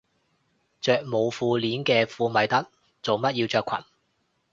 [0.81, 2.71] 着冇褲鏈嘅褲咪得，
[3.03, 3.85] 做乜要着裙